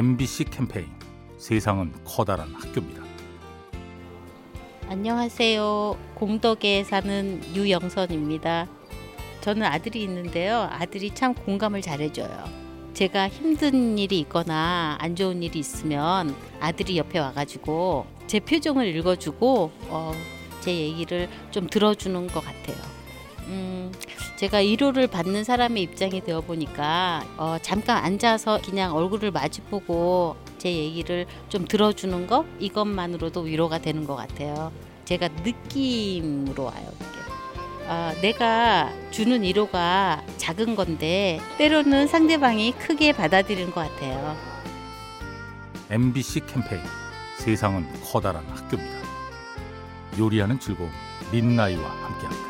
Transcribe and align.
MBC 0.00 0.44
캠페인 0.44 0.86
세상은 1.36 1.92
커다란 2.06 2.54
학교입니다. 2.54 3.02
안녕하세요. 4.88 5.94
공덕에 6.14 6.84
사는 6.84 7.42
유영선입니다. 7.54 8.66
저는 9.42 9.62
아들이 9.62 10.02
있는데요. 10.04 10.70
아들이 10.72 11.14
참 11.14 11.34
공감을 11.34 11.82
잘해줘요. 11.82 12.44
제가 12.94 13.28
힘든 13.28 13.98
일이 13.98 14.20
있거나 14.20 14.96
안 14.98 15.16
좋은 15.16 15.42
일이 15.42 15.58
있으면 15.58 16.34
아들이 16.60 16.96
옆에 16.96 17.18
와가지고 17.18 18.06
제 18.26 18.40
표정을 18.40 18.96
읽어주고 18.96 19.70
어, 19.88 20.12
제 20.60 20.74
얘기를 20.74 21.28
좀 21.50 21.66
들어주는 21.66 22.26
것 22.28 22.42
같아요. 22.42 22.78
음, 23.48 23.92
제가 24.40 24.56
위로를 24.60 25.06
받는 25.06 25.44
사람의 25.44 25.82
입장이 25.82 26.22
되어 26.22 26.40
보니까 26.40 27.22
어, 27.36 27.58
잠깐 27.60 28.02
앉아서 28.02 28.58
그냥 28.64 28.96
얼굴을 28.96 29.32
마주보고 29.32 30.34
제 30.56 30.72
얘기를 30.72 31.26
좀 31.50 31.66
들어주는 31.66 32.26
것 32.26 32.46
이것만으로도 32.58 33.42
위로가 33.42 33.80
되는 33.80 34.06
것 34.06 34.16
같아요. 34.16 34.72
제가 35.04 35.28
느낌으로 35.28 36.64
와요. 36.64 36.90
아, 37.86 38.14
내가 38.22 38.90
주는 39.10 39.42
위로가 39.42 40.24
작은 40.38 40.74
건데 40.74 41.38
때로는 41.58 42.06
상대방이 42.06 42.72
크게 42.72 43.12
받아들이는 43.12 43.72
것 43.72 43.90
같아요. 43.90 44.38
MBC 45.90 46.46
캠페인 46.46 46.80
세상은 47.36 47.86
커다란 48.10 48.42
학교입니다. 48.46 49.00
요리하는 50.18 50.58
즐거움 50.58 50.90
민나이와 51.30 51.90
함께합니다. 51.90 52.49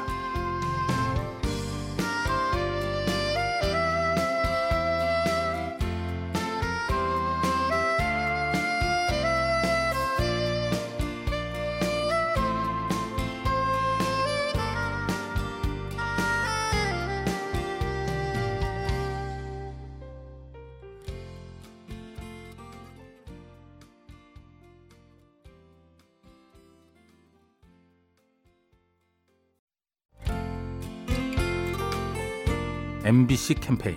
MBC 33.11 33.55
캠페인 33.55 33.97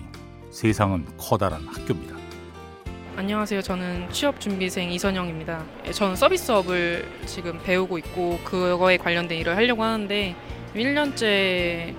세상은 0.50 1.06
커다란 1.19 1.67
학교입니다. 1.67 2.16
안녕하세요. 3.16 3.61
저는 3.61 4.11
취업 4.11 4.42
준비생 4.42 4.92
이선영입니다. 4.92 5.64
예, 5.86 5.92
저는 5.92 6.16
서비스업을 6.16 7.08
지금 7.28 7.61
배우고 7.61 8.00
있고 8.00 8.39
그거에 8.44 8.97
관련된 8.97 9.38
일을 9.38 9.56
하려고 9.56 9.84
하는데 9.84 10.36
1년째 10.73 11.94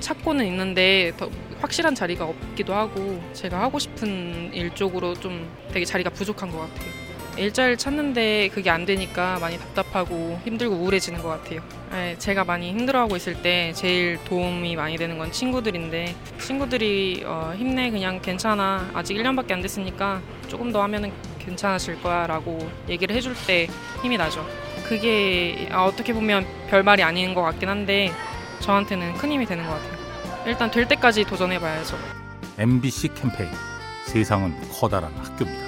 찾고는 0.00 0.44
있는데 0.44 1.14
더 1.16 1.30
확실한 1.62 1.94
자리가 1.94 2.26
없기도 2.26 2.74
하고 2.74 3.18
제가 3.32 3.62
하고 3.62 3.78
싶은 3.78 4.52
일 4.52 4.74
쪽으로 4.74 5.14
좀 5.14 5.48
되게 5.72 5.86
자리가 5.86 6.10
부족한 6.10 6.50
것 6.50 6.58
같아요. 6.58 7.07
일자리를 7.38 7.78
찾는데 7.78 8.48
그게 8.48 8.70
안 8.70 8.84
되니까 8.84 9.38
많이 9.38 9.58
답답하고 9.58 10.40
힘들고 10.44 10.74
우울해지는 10.74 11.22
것 11.22 11.28
같아요. 11.28 11.60
네, 11.90 12.16
제가 12.18 12.44
많이 12.44 12.70
힘들어하고 12.70 13.16
있을 13.16 13.40
때 13.42 13.72
제일 13.74 14.18
도움이 14.24 14.76
많이 14.76 14.96
되는 14.96 15.16
건 15.16 15.32
친구들인데 15.32 16.14
친구들이 16.40 17.22
어, 17.24 17.54
힘내 17.56 17.90
그냥 17.90 18.20
괜찮아 18.20 18.90
아직 18.94 19.14
1년밖에 19.14 19.52
안 19.52 19.62
됐으니까 19.62 20.20
조금 20.48 20.72
더 20.72 20.82
하면은 20.82 21.12
괜찮아질 21.38 22.02
거야 22.02 22.26
라고 22.26 22.70
얘기를 22.88 23.14
해줄 23.14 23.34
때 23.46 23.68
힘이 24.02 24.16
나죠. 24.16 24.46
그게 24.88 25.68
아, 25.70 25.84
어떻게 25.84 26.12
보면 26.12 26.46
별말이 26.68 27.02
아닌 27.02 27.34
것 27.34 27.42
같긴 27.42 27.68
한데 27.68 28.10
저한테는 28.60 29.14
큰 29.14 29.32
힘이 29.32 29.46
되는 29.46 29.64
것 29.66 29.72
같아요. 29.72 29.98
일단 30.46 30.70
될 30.70 30.86
때까지 30.88 31.24
도전해봐야죠. 31.24 31.96
MBC 32.58 33.14
캠페인 33.14 33.50
세상은 34.06 34.54
커다란 34.72 35.12
학교입니다. 35.16 35.67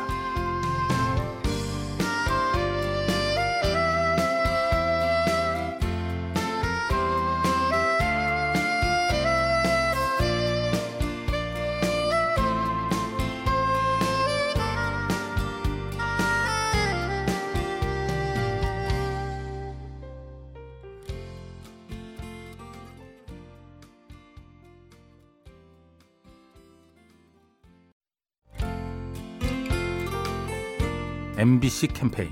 MBC 31.41 31.87
캠페인 31.87 32.29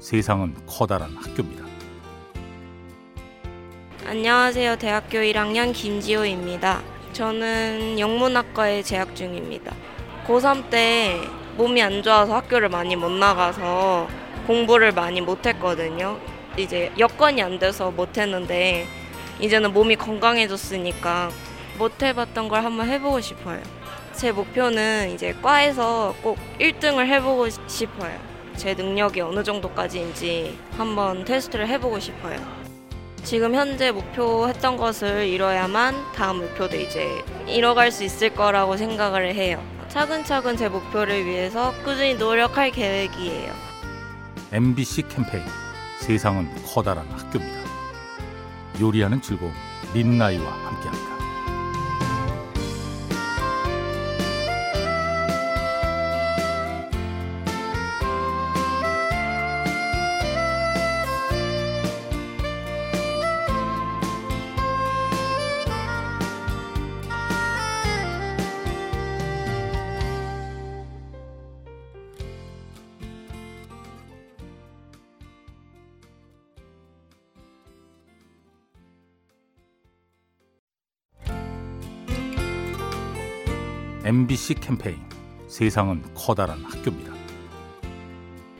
세상은 0.00 0.54
커다란 0.66 1.16
학교입니다. 1.16 1.64
안녕하세요. 4.04 4.76
대학교 4.76 5.16
1학년 5.16 5.72
김지호입니다. 5.72 6.82
저는 7.14 7.98
영문학과에 7.98 8.82
재학 8.82 9.16
중입니다. 9.16 9.74
고3 10.26 10.68
때 10.68 11.22
몸이 11.56 11.80
안 11.80 12.02
좋아서 12.02 12.34
학교를 12.34 12.68
많이 12.68 12.96
못 12.96 13.10
나가서 13.10 14.08
공부를 14.46 14.92
많이 14.92 15.22
못 15.22 15.46
했거든요. 15.46 16.20
이제 16.58 16.92
여건이 16.98 17.40
안 17.40 17.58
돼서 17.58 17.90
못 17.90 18.18
했는데 18.18 18.86
이제는 19.40 19.72
몸이 19.72 19.96
건강해졌으니까 19.96 21.30
못 21.78 22.02
해봤던 22.02 22.50
걸 22.50 22.62
한번 22.62 22.90
해보고 22.90 23.22
싶어요. 23.22 23.62
제 24.12 24.32
목표는 24.32 25.12
이제 25.14 25.34
과에서 25.40 26.14
꼭 26.22 26.36
1등을 26.58 27.06
해보고 27.06 27.48
싶어요. 27.66 28.29
제 28.56 28.74
능력이 28.74 29.20
어느 29.20 29.42
정도까지인지 29.42 30.58
한번 30.76 31.24
테스트를 31.24 31.68
해보고 31.68 31.98
싶어요. 32.00 32.38
지금 33.22 33.54
현재 33.54 33.90
목표했던 33.90 34.76
것을 34.76 35.26
이뤄야만 35.26 36.12
다음 36.14 36.38
목표도 36.38 36.76
이제 36.76 37.22
이뤄갈 37.46 37.92
수 37.92 38.04
있을 38.04 38.30
거라고 38.34 38.76
생각을 38.76 39.34
해요. 39.34 39.62
차근차근 39.88 40.56
제 40.56 40.68
목표를 40.68 41.26
위해서 41.26 41.72
꾸준히 41.84 42.14
노력할 42.14 42.70
계획이에요. 42.70 43.52
MBC 44.52 45.02
캠페인 45.08 45.44
세상은 46.00 46.48
커다란 46.64 47.06
학교입니다. 47.10 47.60
요리하는 48.80 49.20
즐거움 49.20 49.52
민나이와 49.92 50.50
함께합니다. 50.50 51.19
MBC 84.02 84.54
캠페인 84.54 84.96
세상은 85.46 86.02
커다란 86.14 86.64
학교입니다. 86.64 87.20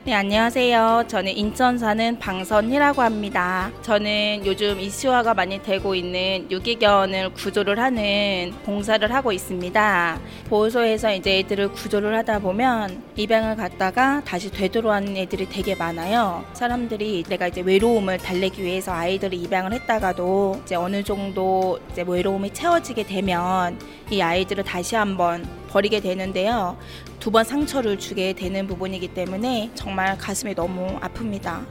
네, 0.03 0.13
안녕하세요. 0.13 1.05
저는 1.07 1.31
인천 1.37 1.77
사는 1.77 2.17
방선희라고 2.17 3.03
합니다. 3.03 3.71
저는 3.83 4.43
요즘 4.47 4.79
이슈화가 4.79 5.35
많이 5.35 5.61
되고 5.61 5.93
있는 5.93 6.49
유기견을 6.49 7.33
구조를 7.33 7.79
하는 7.79 8.51
봉사를 8.65 9.11
하고 9.13 9.31
있습니다. 9.31 10.19
보호소에서 10.49 11.13
이제 11.13 11.39
애들을 11.39 11.71
구조를 11.73 12.15
하다 12.17 12.39
보면 12.39 13.03
입양을 13.15 13.55
갔다가 13.55 14.23
다시 14.25 14.49
되돌아오는 14.49 15.15
애들이 15.17 15.47
되게 15.47 15.75
많아요. 15.75 16.45
사람들이 16.53 17.23
내가 17.29 17.47
이제 17.47 17.61
외로움을 17.61 18.17
달래기 18.17 18.63
위해서 18.63 18.91
아이들을 18.93 19.35
입양을 19.35 19.71
했다가도 19.73 20.61
이제 20.63 20.73
어느 20.75 21.03
정도 21.03 21.79
이제 21.91 22.03
외로움이 22.07 22.53
채워지게 22.53 23.03
되면 23.03 23.77
이 24.11 24.21
아이들을 24.21 24.63
다시 24.65 24.95
한번 24.95 25.47
버리게 25.69 26.01
되는데요. 26.01 26.77
두 27.21 27.31
번 27.31 27.45
상처를 27.45 27.97
주게 27.97 28.33
되는 28.33 28.67
부분이기 28.67 29.09
때문에 29.13 29.71
정말 29.75 30.17
가슴이 30.17 30.53
너무 30.55 30.99
아픕니다. 30.99 31.65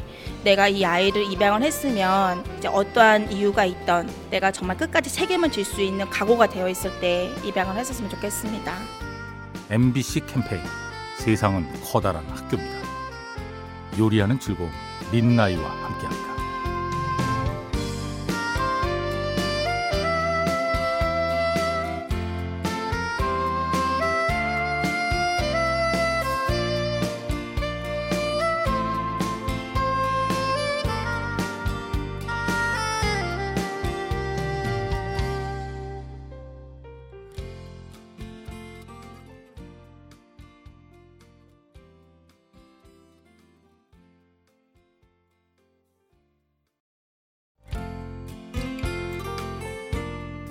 내가 0.45 0.69
이 0.69 0.85
아이를 0.85 1.31
입양을 1.31 1.63
했으면 1.63 2.43
이제 2.59 2.69
어떠한 2.69 3.31
이유가 3.33 3.65
있던 3.67 4.09
내가 4.31 4.51
정말 4.53 4.77
끝까지 4.79 5.13
책임을 5.13 5.51
질 5.53 5.65
수 5.65 5.83
있는 5.83 6.09
각오가 6.09 6.47
되어 6.49 6.69
있을 6.69 6.91
때 7.01 7.29
입양을 7.45 7.77
했었으면 7.77 8.09
좋겠습니다. 8.11 8.75
MBC 9.71 10.21
캠페인 10.27 10.63
세상은 11.19 11.67
커다란 11.85 12.25
학교입니다. 12.31 12.81
요리하는 13.99 14.41
즐거움 14.41 14.71
민나이와 15.13 15.63
함께합니다. 15.69 16.40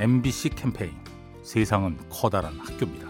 MBC 0.01 0.51
캠페인 0.51 0.94
세상은 1.44 1.98
커다란 2.10 2.57
학교입니다. 2.57 3.06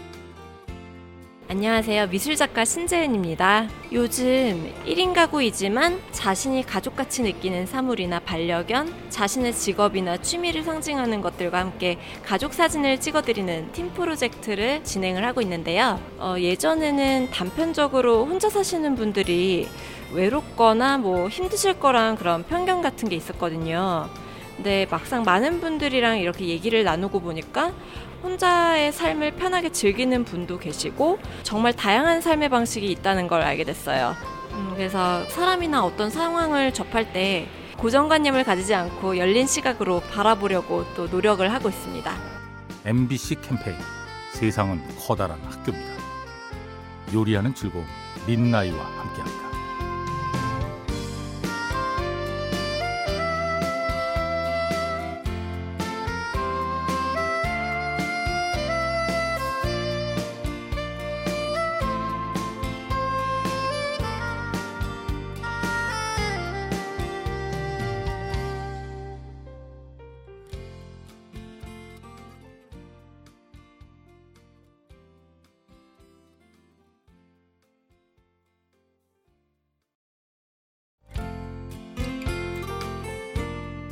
안녕하세요. 1.47 2.07
미술작가 2.07 2.65
신재은입니다. 2.65 3.67
요즘 3.91 4.73
1인 4.87 5.13
가구이지만 5.13 5.99
자신이 6.11 6.65
가족같이 6.65 7.21
느끼는 7.21 7.67
사물이나 7.67 8.19
반려견, 8.21 8.91
자신의 9.11 9.53
직업이나 9.53 10.17
취미를 10.17 10.63
상징하는 10.63 11.21
것들과 11.21 11.59
함께 11.59 11.99
가족 12.25 12.55
사진을 12.55 12.99
찍어드리는 12.99 13.71
팀 13.71 13.91
프로젝트를 13.93 14.83
진행을 14.83 15.23
하고 15.23 15.41
있는데요. 15.41 15.99
어, 16.17 16.37
예전에는 16.39 17.29
단편적으로 17.29 18.25
혼자 18.25 18.49
사시는 18.49 18.95
분들이 18.95 19.67
외롭거나 20.11 20.97
뭐 20.97 21.29
힘드실 21.29 21.79
거란 21.79 22.15
그런 22.15 22.43
편견 22.47 22.81
같은 22.81 23.09
게 23.09 23.15
있었거든요. 23.15 24.09
근데 24.59 24.85
막상 24.91 25.23
많은 25.23 25.61
분들이랑 25.61 26.19
이렇게 26.19 26.47
얘기를 26.47 26.83
나누고 26.83 27.21
보니까 27.21 27.71
혼자의 28.21 28.91
삶을 28.91 29.37
편하게 29.37 29.69
즐기는 29.69 30.25
분도 30.25 30.59
계시고 30.59 31.17
정말 31.43 31.71
다양한 31.71 32.19
삶의 32.19 32.49
방식이 32.49 32.91
있다는 32.91 33.29
걸 33.29 33.41
알게 33.41 33.63
됐어요. 33.63 34.17
음, 34.51 34.73
그래서 34.75 35.23
사람이나 35.29 35.85
어떤 35.85 36.09
상황을 36.09 36.73
접할 36.73 37.13
때 37.13 37.47
고정관념을 37.77 38.43
가지지 38.43 38.75
않고 38.75 39.17
열린 39.17 39.47
시각으로 39.47 40.01
바라보려고 40.11 40.83
또 40.93 41.07
노력을 41.07 41.49
하고 41.53 41.69
있습니다. 41.69 42.13
MBC 42.83 43.35
캠페인 43.41 43.77
세상은 44.33 44.81
커다란 44.99 45.39
학교입니다. 45.41 45.93
요리하는 47.13 47.55
즐거움 47.55 47.85
민나이와 48.27 48.77
함께합니다. 48.77 49.48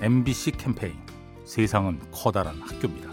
MBC 0.08 0.52
캠페인 0.52 0.94
세상은 1.44 2.00
커다란 2.14 2.62
학교입니다. 2.62 3.10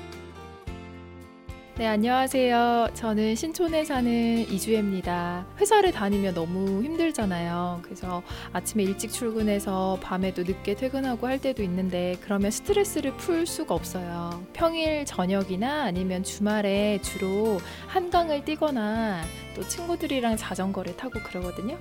네, 1.76 1.88
안녕하세요. 1.88 2.90
저는 2.94 3.34
신촌에 3.34 3.84
사는 3.84 4.48
이주혜입니다. 4.48 5.44
회사를 5.58 5.90
다니면 5.90 6.34
너무 6.34 6.84
힘들잖아요. 6.84 7.80
그래서 7.82 8.22
아침에 8.52 8.84
일찍 8.84 9.10
출근해서 9.10 9.98
밤에도 10.00 10.44
늦게 10.44 10.76
퇴근하고 10.76 11.26
할 11.26 11.40
때도 11.40 11.64
있는데 11.64 12.16
그러면 12.20 12.52
스트레스를 12.52 13.16
풀 13.16 13.44
수가 13.44 13.74
없어요. 13.74 14.44
평일 14.52 15.04
저녁이나 15.04 15.82
아니면 15.82 16.22
주말에 16.22 17.00
주로 17.02 17.58
한강을 17.88 18.44
뛰거나 18.44 19.24
또 19.56 19.66
친구들이랑 19.66 20.36
자전거를 20.36 20.96
타고 20.96 21.18
그러거든요. 21.24 21.76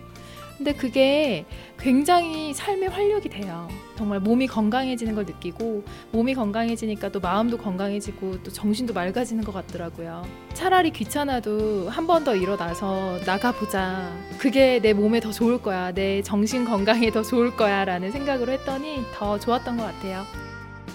근데 0.58 0.72
그게 0.74 1.46
굉장히 1.80 2.54
삶의 2.54 2.90
활력이 2.90 3.28
돼요. 3.30 3.68
정말 3.98 4.20
몸이 4.20 4.48
건강해지는 4.48 5.16
걸 5.16 5.26
느끼고 5.26 5.84
몸이 6.12 6.36
건강해지니까 6.36 7.10
또 7.10 7.20
마음도 7.20 7.58
건강해지고 7.58 8.44
또 8.44 8.52
정신도 8.52 8.94
맑아지는 8.94 9.44
것 9.44 9.52
같더라고요. 9.54 10.26
차라리 10.54 10.92
귀찮아도 10.92 11.90
한 11.90 12.08
번 12.08 12.24
더 12.24 12.36
일어나서 12.36 13.20
나가보자. 13.26 14.10
그게 14.38 14.80
내 14.80 14.94
몸에 14.94 15.20
더 15.20 15.32
좋을 15.32 15.62
거야. 15.62 15.92
내 15.92 16.22
정신 16.22 16.64
건강에 16.66 17.12
더 17.12 17.22
좋을 17.24 17.56
거야. 17.58 17.84
라는 17.84 18.12
생각으로 18.12 18.52
했더니 18.54 19.04
더 19.16 19.38
좋았던 19.40 19.76
것 19.78 19.84
같아요. 19.84 20.24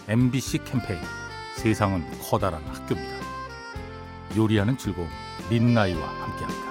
MBC 0.09 0.59
캠페인 0.65 1.01
세상은 1.57 2.03
커다란 2.23 2.63
학교입니다. 2.67 3.17
요리하는 4.37 4.79
즐거움 4.79 5.09
민나이와 5.51 6.01
함께합니다. 6.07 6.68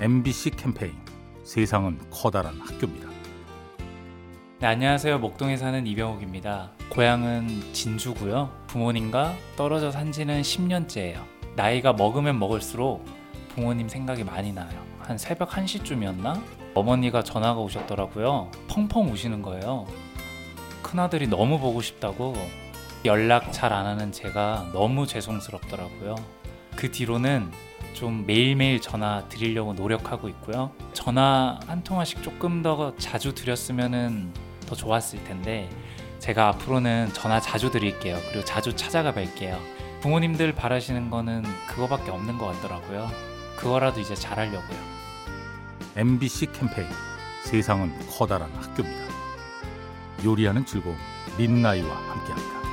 MBC 0.00 0.50
캠페인 0.50 0.92
세상은 1.42 1.98
커다란 2.10 2.58
학교입니다. 2.60 3.08
네, 4.58 4.66
안녕하세요. 4.66 5.18
목동에 5.18 5.56
사는 5.56 5.86
이병욱입니다. 5.86 6.70
고향은 6.90 7.72
진주고요. 7.72 8.50
부모님과 8.66 9.34
떨어져 9.56 9.90
산 9.90 10.12
지는 10.12 10.42
10년째예요. 10.42 11.22
나이가 11.56 11.92
먹으면 11.92 12.38
먹을수록 12.38 13.04
부모님 13.54 13.88
생각이 13.88 14.24
많이 14.24 14.52
나요. 14.52 14.84
한 14.98 15.16
새벽 15.16 15.50
1시쯤이었나? 15.50 16.42
어머니가 16.74 17.22
전화가 17.22 17.58
오셨더라고요. 17.60 18.50
펑펑 18.68 19.10
우시는 19.10 19.40
거예요. 19.40 19.86
큰아들이 20.82 21.26
너무 21.26 21.58
보고 21.58 21.80
싶다고 21.80 22.34
연락 23.06 23.50
잘 23.52 23.72
안 23.72 23.86
하는 23.86 24.12
제가 24.12 24.70
너무 24.72 25.06
죄송스럽더라고요. 25.06 26.16
그 26.74 26.90
뒤로는 26.90 27.50
좀 27.96 28.24
매일매일 28.26 28.78
전화 28.78 29.26
드리려고 29.30 29.72
노력하고 29.72 30.28
있고요. 30.28 30.70
전화 30.92 31.58
한 31.66 31.82
통화씩 31.82 32.22
조금 32.22 32.62
더 32.62 32.94
자주 32.98 33.34
드렸으면은 33.34 34.34
더 34.66 34.74
좋았을 34.74 35.24
텐데 35.24 35.70
제가 36.18 36.48
앞으로는 36.48 37.14
전화 37.14 37.40
자주 37.40 37.70
드릴게요. 37.70 38.18
그리고 38.28 38.44
자주 38.44 38.76
찾아가 38.76 39.14
뵐게요. 39.14 39.58
부모님들 40.02 40.54
바라시는 40.54 41.08
거는 41.08 41.42
그거밖에 41.68 42.10
없는 42.10 42.36
것 42.36 42.46
같더라고요. 42.46 43.10
그거라도 43.56 43.98
이제 44.00 44.14
잘하려고요. 44.14 44.78
MBC 45.96 46.52
캠페인 46.52 46.86
세상은 47.44 47.94
커다란 48.10 48.50
학교입니다. 48.56 49.06
요리하는 50.22 50.66
즐거움 50.66 50.98
민나이와 51.38 51.96
함께합니다. 51.96 52.65